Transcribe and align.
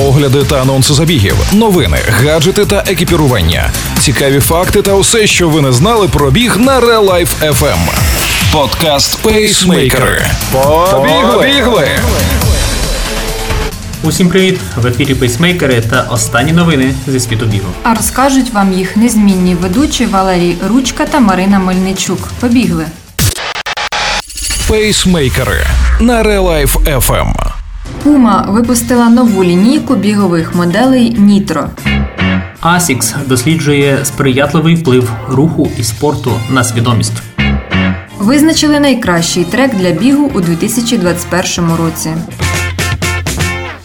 огляди 0.00 0.44
та 0.44 0.62
анонси 0.62 0.94
забігів, 0.94 1.36
новини, 1.52 1.98
гаджети 2.10 2.66
та 2.66 2.84
екіпірування, 2.86 3.70
цікаві 4.00 4.40
факти 4.40 4.82
та 4.82 4.92
усе, 4.92 5.26
що 5.26 5.48
ви 5.48 5.60
не 5.60 5.72
знали 5.72 6.08
про 6.08 6.30
біг 6.30 6.56
на 6.56 6.80
Real 6.80 7.10
Life 7.10 7.52
FM. 7.52 7.78
Подкаст 8.52 9.18
Пейсмейкери. 9.18 10.26
Побігли! 10.52 11.88
Усім 14.02 14.28
привіт! 14.28 14.60
В 14.76 14.86
ефірі 14.86 15.14
пейсмейкери 15.14 15.80
та 15.80 16.02
останні 16.10 16.52
новини 16.52 16.94
зі 17.06 17.20
світу 17.20 17.46
бігу. 17.46 17.68
А 17.82 17.94
розкажуть 17.94 18.52
вам 18.52 18.72
їх 18.72 18.96
незмінні 18.96 19.54
ведучі 19.54 20.06
Валерій 20.06 20.56
Ручка 20.68 21.06
та 21.06 21.20
Марина 21.20 21.58
Мельничук. 21.58 22.28
Побігли. 22.40 22.86
Пейсмейкери 24.68 25.66
на 26.00 26.22
Real 26.22 26.42
Life 26.42 27.00
FM. 27.00 27.49
Puma 28.04 28.52
випустила 28.52 29.08
нову 29.08 29.44
лінійку 29.44 29.94
бігових 29.94 30.54
моделей 30.54 31.16
Nitro. 31.18 31.66
ASICS 32.62 33.14
досліджує 33.26 34.04
сприятливий 34.04 34.74
вплив 34.74 35.10
руху 35.28 35.70
і 35.78 35.84
спорту 35.84 36.32
на 36.50 36.64
свідомість. 36.64 37.22
Визначили 38.18 38.80
найкращий 38.80 39.44
трек 39.44 39.74
для 39.74 39.90
бігу 39.90 40.30
у 40.34 40.40
2021 40.40 41.70
році. 41.76 42.10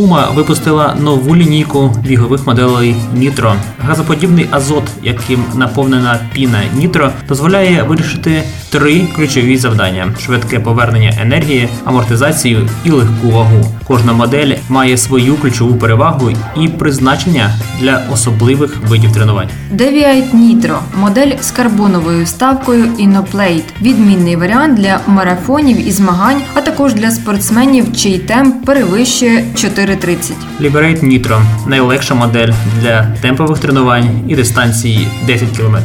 Puma 0.00 0.34
випустила 0.34 0.96
нову 1.00 1.36
лінійку 1.36 1.96
бігових 2.06 2.46
моделей 2.46 2.96
Nitro. 3.16 3.54
Газоподібний 3.78 4.46
азот, 4.50 4.84
яким 5.02 5.44
наповнена 5.54 6.18
піна 6.32 6.62
Nitro, 6.76 7.10
дозволяє 7.28 7.82
вирішити 7.82 8.42
три 8.70 9.00
ключові 9.16 9.56
завдання: 9.56 10.12
швидке 10.20 10.60
повернення 10.60 11.12
енергії, 11.20 11.68
амортизацію 11.84 12.68
і 12.84 12.90
легку 12.90 13.30
вагу. 13.30 13.64
Кожна 13.86 14.12
модель 14.12 14.54
має 14.68 14.96
свою 14.96 15.34
ключову 15.34 15.74
перевагу 15.74 16.30
і 16.60 16.68
призначення 16.68 17.50
для 17.80 18.02
особливих 18.12 18.76
видів 18.88 19.12
тренувань. 19.12 19.48
Deviate 19.74 20.34
Nitro– 20.34 20.78
модель 21.00 21.32
з 21.40 21.50
карбоновою 21.50 22.24
вставкою 22.24 22.84
InnoPlate. 22.84 23.62
Відмінний 23.82 24.36
варіант 24.36 24.74
для 24.74 25.00
марафонів 25.06 25.88
і 25.88 25.92
змагань, 25.92 26.42
а 26.54 26.60
також 26.60 26.94
для 26.94 27.10
спортсменів, 27.10 27.96
чий 27.96 28.18
темп 28.18 28.64
перевищує 28.64 29.44
4.30. 29.90 30.34
Liberate 30.60 31.02
Nitro– 31.02 31.40
найлегша 31.66 32.14
модель 32.14 32.52
для 32.80 33.16
темпових 33.20 33.58
тренувань 33.58 34.20
і 34.28 34.36
дистанції 34.36 35.08
10 35.26 35.48
км. 35.56 35.76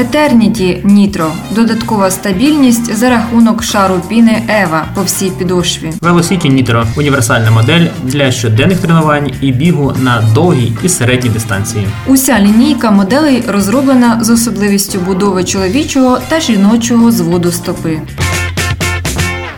Eternity 0.00 0.86
Nitro– 0.86 1.30
додаткова 1.50 2.10
стабільність 2.10 2.94
за 2.94 3.10
рахунок 3.10 3.62
шару 3.62 4.00
піни 4.08 4.42
EVA 4.48 4.82
по 4.94 5.02
всій 5.02 5.30
підошві. 5.30 5.92
Velocity 6.00 6.50
Nitro– 6.52 6.86
універсальна 6.96 7.50
модель 7.50 7.86
для 8.02 8.32
щоденних 8.32 8.78
тренувань 8.78 9.30
і 9.40 9.52
бігу 9.52 9.94
на 10.02 10.22
довгій 10.34 10.72
і 10.82 10.88
середній 10.88 11.30
дистанції. 11.30 11.86
Уся 12.06 12.40
лінійка 12.40 12.90
моделей 12.90 13.44
розроблена 13.48 14.18
з 14.22 14.30
особливістю 14.30 15.00
будови 15.00 15.44
чоловічого 15.44 16.18
та 16.28 16.40
жіночого 16.40 17.12
зводу 17.12 17.52
стопи. 17.52 18.00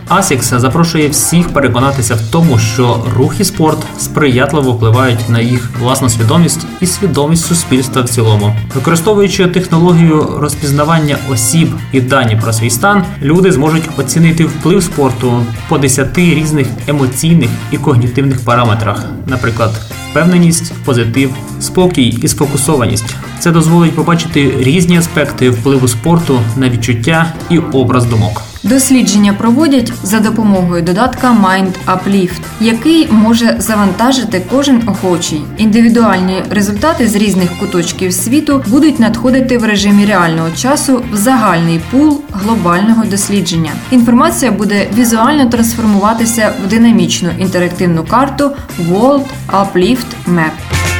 ASICS 0.09 0.59
запрошує 0.59 1.09
всіх 1.09 1.49
переконатися 1.49 2.15
в 2.15 2.21
тому, 2.31 2.59
що 2.59 3.05
рух 3.17 3.39
і 3.39 3.43
спорт 3.43 3.77
сприятливо 3.97 4.71
впливають 4.71 5.29
на 5.29 5.39
їх 5.39 5.71
власну 5.79 6.09
свідомість 6.09 6.65
і 6.81 6.85
свідомість 6.87 7.45
суспільства 7.45 8.01
в 8.01 8.09
цілому. 8.09 8.55
Використовуючи 8.75 9.47
технологію 9.47 10.27
розпізнавання 10.37 11.17
осіб 11.29 11.69
і 11.91 12.01
дані 12.01 12.39
про 12.41 12.53
свій 12.53 12.69
стан, 12.69 13.03
люди 13.21 13.51
зможуть 13.51 13.89
оцінити 13.97 14.45
вплив 14.45 14.83
спорту 14.83 15.43
по 15.69 15.77
10 15.77 16.17
різних 16.17 16.67
емоційних 16.87 17.49
і 17.71 17.77
когнітивних 17.77 18.45
параметрах, 18.45 19.05
наприклад, 19.27 19.71
впевненість, 20.11 20.73
позитив, 20.85 21.31
спокій 21.59 22.07
і 22.07 22.27
сфокусованість. 22.27 23.15
Це 23.39 23.51
дозволить 23.51 23.95
побачити 23.95 24.53
різні 24.57 24.97
аспекти 24.97 25.49
впливу 25.49 25.87
спорту 25.87 26.39
на 26.57 26.69
відчуття 26.69 27.33
і 27.49 27.59
образ 27.59 28.05
думок. 28.05 28.54
Дослідження 28.65 29.33
проводять 29.33 29.93
за 30.03 30.19
допомогою 30.19 30.83
додатка 30.83 31.27
Mind 31.27 31.71
Uplift, 31.87 32.41
який 32.61 33.11
може 33.11 33.55
завантажити 33.59 34.41
кожен 34.49 34.89
охочий. 34.89 35.41
Індивідуальні 35.57 36.43
результати 36.49 37.07
з 37.07 37.15
різних 37.15 37.57
куточків 37.59 38.13
світу 38.13 38.63
будуть 38.67 38.99
надходити 38.99 39.57
в 39.57 39.63
режимі 39.65 40.05
реального 40.05 40.51
часу 40.51 41.03
в 41.11 41.15
загальний 41.15 41.81
пул 41.91 42.21
глобального 42.31 43.03
дослідження. 43.05 43.71
Інформація 43.91 44.51
буде 44.51 44.87
візуально 44.97 45.45
трансформуватися 45.45 46.53
в 46.65 46.69
динамічну 46.69 47.29
інтерактивну 47.39 48.03
карту 48.03 48.51
World 48.89 49.25
Uplift 49.51 50.07
Map. 50.27 50.94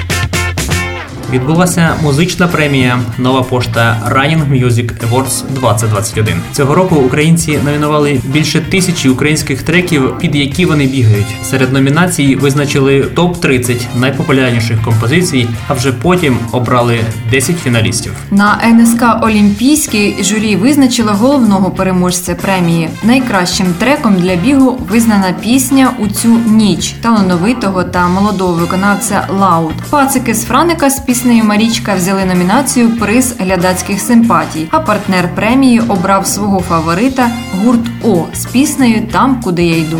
Відбулася 1.35 1.96
музична 2.03 2.47
премія 2.47 3.00
Нова 3.18 3.44
пошта 3.44 4.12
Running 4.16 4.63
Music 4.63 4.91
Awards 5.09 5.44
2021. 5.50 6.35
Цього 6.51 6.75
року 6.75 6.96
українці 6.96 7.59
номінували 7.66 8.22
більше 8.25 8.59
тисячі 8.62 9.09
українських 9.09 9.63
треків, 9.63 10.18
під 10.19 10.35
які 10.35 10.66
вони 10.66 10.85
бігають. 10.85 11.35
Серед 11.44 11.74
номінацій 11.74 12.35
визначили 12.35 13.01
топ 13.01 13.41
30 13.41 13.88
найпопулярніших 14.00 14.81
композицій, 14.81 15.47
а 15.68 15.74
вже 15.74 15.91
потім 15.91 16.38
обрали 16.51 17.00
10 17.31 17.59
фіналістів. 17.59 18.13
На 18.31 18.59
НСК 18.66 19.03
Олімпійський 19.22 20.24
журі 20.24 20.56
визначило 20.56 21.12
головного 21.12 21.72
переможця 21.72 22.35
премії. 22.35 22.90
Найкращим 23.03 23.68
треком 23.79 24.16
для 24.16 24.35
бігу 24.35 24.78
визнана 24.90 25.34
пісня 25.41 25.91
у 26.00 26.07
цю 26.07 26.28
ніч 26.47 26.95
талановитого 27.01 27.84
та 27.84 28.07
молодого 28.07 28.53
виконавця 28.53 29.28
Лаут. 29.40 29.75
Пацики 29.90 30.34
з 30.34 30.45
Франика 30.45 30.90
з 30.90 31.00
піснею 31.25 31.44
Марічка 31.44 31.96
взяли 31.96 32.25
номінацію 32.25 32.90
Приз 32.90 33.36
глядацьких 33.40 34.00
симпатій. 34.02 34.68
А 34.72 34.80
партнер 34.80 35.36
премії 35.36 35.80
обрав 35.88 36.28
свого 36.28 36.59
фаворита 36.59 37.30
гурт 37.52 37.80
О 38.03 38.25
з 38.34 38.46
піснею 38.46 39.08
Там, 39.12 39.41
куди 39.41 39.63
я 39.63 39.78
йду. 39.78 40.00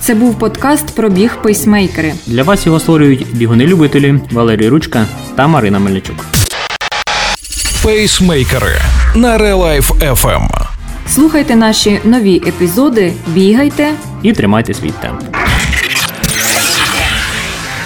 Це 0.00 0.14
був 0.14 0.38
подкаст 0.38 0.96
про 0.96 1.08
біг 1.08 1.36
пейсмейкери. 1.42 2.12
Для 2.26 2.42
вас 2.42 2.66
його 2.66 2.80
створюють 2.80 3.26
бігуни-любителі 3.32 4.20
Валерій 4.32 4.68
Ручка 4.68 5.06
та 5.36 5.46
Марина 5.46 5.78
Мельничук. 5.78 6.16
Пейсмейкери 7.82 8.80
на 9.14 9.38
Life 9.38 10.14
FM. 10.14 10.48
Слухайте 11.08 11.56
наші 11.56 12.00
нові 12.04 12.36
епізоди, 12.36 13.12
бігайте. 13.26 13.92
І 14.22 14.32
тримайте 14.32 14.74
свій 14.74 14.92
темп. 15.02 15.39